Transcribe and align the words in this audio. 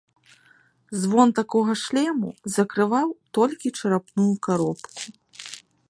Звон 1.01 1.33
такога 1.39 1.73
шлему 1.83 2.29
закрываў 2.55 3.09
толькі 3.39 3.75
чарапную 3.79 4.33
каробку. 4.45 4.95